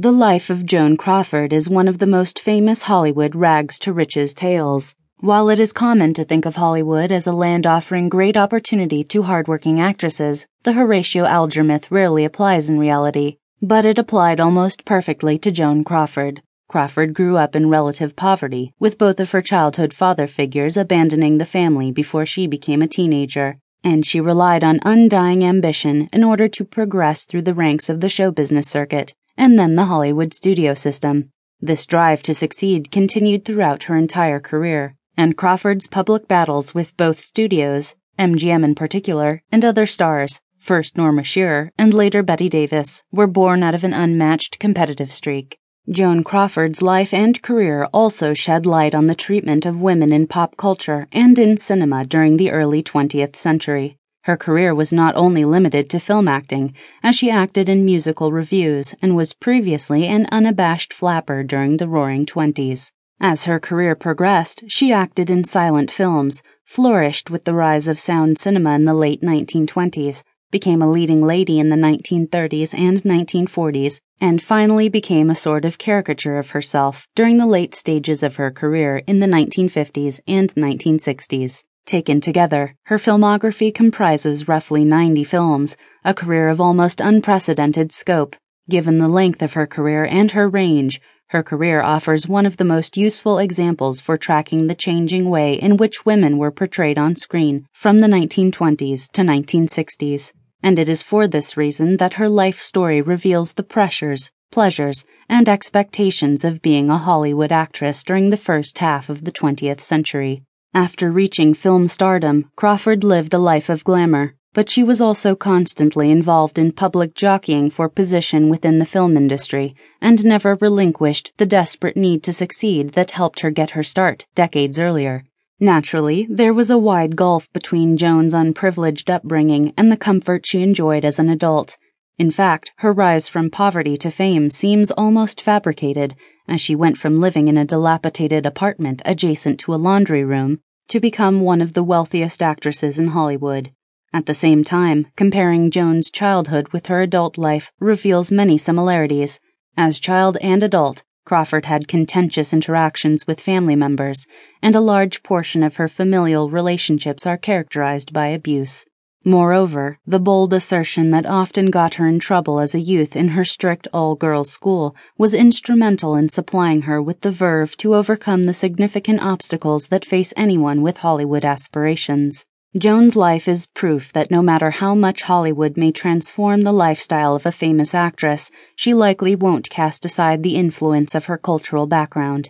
The 0.00 0.12
life 0.12 0.48
of 0.48 0.64
Joan 0.64 0.96
Crawford 0.96 1.52
is 1.52 1.68
one 1.68 1.88
of 1.88 1.98
the 1.98 2.06
most 2.06 2.38
famous 2.38 2.84
Hollywood 2.84 3.34
rags 3.34 3.80
to 3.80 3.92
riches 3.92 4.32
tales. 4.32 4.94
While 5.18 5.48
it 5.48 5.58
is 5.58 5.72
common 5.72 6.14
to 6.14 6.24
think 6.24 6.46
of 6.46 6.54
Hollywood 6.54 7.10
as 7.10 7.26
a 7.26 7.32
land 7.32 7.66
offering 7.66 8.08
great 8.08 8.36
opportunity 8.36 9.02
to 9.02 9.24
hardworking 9.24 9.80
actresses, 9.80 10.46
the 10.62 10.74
Horatio 10.74 11.24
Alger 11.24 11.64
myth 11.64 11.90
rarely 11.90 12.24
applies 12.24 12.70
in 12.70 12.78
reality, 12.78 13.38
but 13.60 13.84
it 13.84 13.98
applied 13.98 14.38
almost 14.38 14.84
perfectly 14.84 15.36
to 15.38 15.50
Joan 15.50 15.82
Crawford. 15.82 16.42
Crawford 16.68 17.12
grew 17.12 17.36
up 17.36 17.56
in 17.56 17.68
relative 17.68 18.14
poverty, 18.14 18.72
with 18.78 18.98
both 18.98 19.18
of 19.18 19.32
her 19.32 19.42
childhood 19.42 19.92
father 19.92 20.28
figures 20.28 20.76
abandoning 20.76 21.38
the 21.38 21.44
family 21.44 21.90
before 21.90 22.24
she 22.24 22.46
became 22.46 22.82
a 22.82 22.86
teenager, 22.86 23.58
and 23.82 24.06
she 24.06 24.20
relied 24.20 24.62
on 24.62 24.78
undying 24.84 25.42
ambition 25.42 26.08
in 26.12 26.22
order 26.22 26.46
to 26.46 26.64
progress 26.64 27.24
through 27.24 27.42
the 27.42 27.52
ranks 27.52 27.88
of 27.88 27.98
the 27.98 28.08
show 28.08 28.30
business 28.30 28.68
circuit 28.68 29.12
and 29.38 29.58
then 29.58 29.76
the 29.76 29.86
Hollywood 29.86 30.34
studio 30.34 30.74
system. 30.74 31.30
This 31.60 31.86
drive 31.86 32.22
to 32.24 32.34
succeed 32.34 32.90
continued 32.90 33.44
throughout 33.44 33.84
her 33.84 33.96
entire 33.96 34.40
career, 34.40 34.96
and 35.16 35.36
Crawford's 35.36 35.86
public 35.86 36.28
battles 36.28 36.74
with 36.74 36.96
both 36.96 37.18
studios, 37.18 37.94
MGM 38.18 38.64
in 38.64 38.74
particular, 38.74 39.42
and 39.50 39.64
other 39.64 39.86
stars, 39.86 40.40
first 40.58 40.96
Norma 40.96 41.22
Shearer 41.22 41.72
and 41.78 41.94
later 41.94 42.22
Bette 42.22 42.48
Davis, 42.48 43.04
were 43.12 43.26
born 43.26 43.62
out 43.62 43.74
of 43.74 43.84
an 43.84 43.94
unmatched 43.94 44.58
competitive 44.58 45.12
streak. 45.12 45.58
Joan 45.90 46.22
Crawford's 46.22 46.82
life 46.82 47.14
and 47.14 47.40
career 47.40 47.88
also 47.94 48.34
shed 48.34 48.66
light 48.66 48.94
on 48.94 49.06
the 49.06 49.14
treatment 49.14 49.64
of 49.64 49.80
women 49.80 50.12
in 50.12 50.26
pop 50.26 50.56
culture 50.56 51.06
and 51.12 51.38
in 51.38 51.56
cinema 51.56 52.04
during 52.04 52.36
the 52.36 52.50
early 52.50 52.82
20th 52.82 53.36
century. 53.36 53.97
Her 54.28 54.36
career 54.36 54.74
was 54.74 54.92
not 54.92 55.16
only 55.16 55.46
limited 55.46 55.88
to 55.88 55.98
film 55.98 56.28
acting, 56.28 56.74
as 57.02 57.16
she 57.16 57.30
acted 57.30 57.66
in 57.66 57.86
musical 57.86 58.30
revues 58.30 58.94
and 59.00 59.16
was 59.16 59.32
previously 59.32 60.04
an 60.04 60.26
unabashed 60.30 60.92
flapper 60.92 61.42
during 61.42 61.78
the 61.78 61.88
Roaring 61.88 62.26
Twenties. 62.26 62.92
As 63.22 63.46
her 63.46 63.58
career 63.58 63.94
progressed, 63.94 64.64
she 64.68 64.92
acted 64.92 65.30
in 65.30 65.44
silent 65.44 65.90
films, 65.90 66.42
flourished 66.66 67.30
with 67.30 67.44
the 67.44 67.54
rise 67.54 67.88
of 67.88 67.98
sound 67.98 68.38
cinema 68.38 68.74
in 68.74 68.84
the 68.84 68.92
late 68.92 69.22
1920s, 69.22 70.22
became 70.50 70.82
a 70.82 70.90
leading 70.90 71.26
lady 71.26 71.58
in 71.58 71.70
the 71.70 71.76
1930s 71.76 72.78
and 72.78 73.02
1940s, 73.04 73.98
and 74.20 74.42
finally 74.42 74.90
became 74.90 75.30
a 75.30 75.34
sort 75.34 75.64
of 75.64 75.78
caricature 75.78 76.38
of 76.38 76.50
herself 76.50 77.06
during 77.14 77.38
the 77.38 77.46
late 77.46 77.74
stages 77.74 78.22
of 78.22 78.36
her 78.36 78.50
career 78.50 78.98
in 79.06 79.20
the 79.20 79.26
1950s 79.26 80.20
and 80.28 80.54
1960s. 80.54 81.64
Taken 81.88 82.20
together, 82.20 82.74
her 82.82 82.98
filmography 82.98 83.74
comprises 83.74 84.46
roughly 84.46 84.84
90 84.84 85.24
films, 85.24 85.74
a 86.04 86.12
career 86.12 86.50
of 86.50 86.60
almost 86.60 87.00
unprecedented 87.00 87.92
scope. 87.92 88.36
Given 88.68 88.98
the 88.98 89.08
length 89.08 89.40
of 89.40 89.54
her 89.54 89.66
career 89.66 90.04
and 90.04 90.32
her 90.32 90.50
range, 90.50 91.00
her 91.28 91.42
career 91.42 91.80
offers 91.80 92.28
one 92.28 92.44
of 92.44 92.58
the 92.58 92.64
most 92.66 92.98
useful 92.98 93.38
examples 93.38 94.00
for 94.00 94.18
tracking 94.18 94.66
the 94.66 94.74
changing 94.74 95.30
way 95.30 95.54
in 95.54 95.78
which 95.78 96.04
women 96.04 96.36
were 96.36 96.50
portrayed 96.50 96.98
on 96.98 97.16
screen 97.16 97.66
from 97.72 98.00
the 98.00 98.06
1920s 98.06 99.10
to 99.12 99.22
1960s. 99.22 100.34
And 100.62 100.78
it 100.78 100.90
is 100.90 101.02
for 101.02 101.26
this 101.26 101.56
reason 101.56 101.96
that 101.96 102.20
her 102.20 102.28
life 102.28 102.60
story 102.60 103.00
reveals 103.00 103.54
the 103.54 103.62
pressures, 103.62 104.30
pleasures, 104.50 105.06
and 105.26 105.48
expectations 105.48 106.44
of 106.44 106.60
being 106.60 106.90
a 106.90 106.98
Hollywood 106.98 107.50
actress 107.50 108.04
during 108.04 108.28
the 108.28 108.36
first 108.36 108.76
half 108.76 109.08
of 109.08 109.24
the 109.24 109.32
20th 109.32 109.80
century. 109.80 110.42
After 110.78 111.10
reaching 111.10 111.54
film 111.54 111.88
stardom, 111.88 112.52
Crawford 112.54 113.02
lived 113.02 113.34
a 113.34 113.38
life 113.40 113.68
of 113.68 113.82
glamour, 113.82 114.36
but 114.54 114.70
she 114.70 114.84
was 114.84 115.00
also 115.00 115.34
constantly 115.34 116.08
involved 116.08 116.56
in 116.56 116.70
public 116.70 117.16
jockeying 117.16 117.70
for 117.70 117.88
position 117.88 118.48
within 118.48 118.78
the 118.78 118.84
film 118.84 119.16
industry 119.16 119.74
and 120.00 120.24
never 120.24 120.54
relinquished 120.60 121.32
the 121.36 121.46
desperate 121.46 121.96
need 121.96 122.22
to 122.22 122.32
succeed 122.32 122.90
that 122.90 123.10
helped 123.10 123.40
her 123.40 123.50
get 123.50 123.72
her 123.72 123.82
start 123.82 124.28
decades 124.36 124.78
earlier. 124.78 125.24
Naturally, 125.58 126.28
there 126.30 126.54
was 126.54 126.70
a 126.70 126.78
wide 126.78 127.16
gulf 127.16 127.52
between 127.52 127.96
Joan's 127.96 128.32
unprivileged 128.32 129.10
upbringing 129.10 129.74
and 129.76 129.90
the 129.90 129.96
comfort 129.96 130.46
she 130.46 130.62
enjoyed 130.62 131.04
as 131.04 131.18
an 131.18 131.28
adult. 131.28 131.76
In 132.18 132.30
fact, 132.30 132.70
her 132.76 132.92
rise 132.92 133.26
from 133.26 133.50
poverty 133.50 133.96
to 133.96 134.12
fame 134.12 134.48
seems 134.48 134.92
almost 134.92 135.40
fabricated, 135.40 136.14
as 136.46 136.60
she 136.60 136.76
went 136.76 136.98
from 136.98 137.18
living 137.18 137.48
in 137.48 137.58
a 137.58 137.64
dilapidated 137.64 138.46
apartment 138.46 139.02
adjacent 139.04 139.58
to 139.58 139.74
a 139.74 139.76
laundry 139.76 140.22
room 140.22 140.60
to 140.88 141.00
become 141.00 141.40
one 141.40 141.60
of 141.60 141.74
the 141.74 141.82
wealthiest 141.82 142.42
actresses 142.42 142.98
in 142.98 143.08
Hollywood. 143.08 143.70
At 144.12 144.26
the 144.26 144.34
same 144.34 144.64
time, 144.64 145.06
comparing 145.16 145.70
Joan's 145.70 146.10
childhood 146.10 146.68
with 146.72 146.86
her 146.86 147.02
adult 147.02 147.36
life 147.36 147.70
reveals 147.78 148.32
many 148.32 148.56
similarities. 148.56 149.40
As 149.76 149.98
child 149.98 150.38
and 150.40 150.62
adult, 150.62 151.02
Crawford 151.26 151.66
had 151.66 151.88
contentious 151.88 152.54
interactions 152.54 153.26
with 153.26 153.38
family 153.38 153.76
members, 153.76 154.26
and 154.62 154.74
a 154.74 154.80
large 154.80 155.22
portion 155.22 155.62
of 155.62 155.76
her 155.76 155.88
familial 155.88 156.48
relationships 156.48 157.26
are 157.26 157.36
characterized 157.36 158.14
by 158.14 158.28
abuse. 158.28 158.86
Moreover, 159.28 159.98
the 160.06 160.18
bold 160.18 160.54
assertion 160.54 161.10
that 161.10 161.26
often 161.26 161.66
got 161.66 161.96
her 161.96 162.08
in 162.08 162.18
trouble 162.18 162.60
as 162.60 162.74
a 162.74 162.80
youth 162.80 163.14
in 163.14 163.28
her 163.28 163.44
strict 163.44 163.86
all 163.92 164.14
girls 164.14 164.50
school 164.50 164.96
was 165.18 165.34
instrumental 165.34 166.14
in 166.14 166.30
supplying 166.30 166.80
her 166.88 167.02
with 167.02 167.20
the 167.20 167.30
verve 167.30 167.76
to 167.76 167.94
overcome 167.94 168.44
the 168.44 168.54
significant 168.54 169.20
obstacles 169.20 169.88
that 169.88 170.06
face 170.06 170.32
anyone 170.34 170.80
with 170.80 170.96
Hollywood 170.96 171.44
aspirations. 171.44 172.46
Joan's 172.74 173.16
life 173.16 173.46
is 173.46 173.66
proof 173.66 174.14
that 174.14 174.30
no 174.30 174.40
matter 174.40 174.70
how 174.70 174.94
much 174.94 175.20
Hollywood 175.20 175.76
may 175.76 175.92
transform 175.92 176.62
the 176.62 176.72
lifestyle 176.72 177.34
of 177.34 177.44
a 177.44 177.52
famous 177.52 177.94
actress, 177.94 178.50
she 178.76 178.94
likely 178.94 179.34
won't 179.34 179.68
cast 179.68 180.06
aside 180.06 180.42
the 180.42 180.56
influence 180.56 181.14
of 181.14 181.26
her 181.26 181.36
cultural 181.36 181.86
background. 181.86 182.48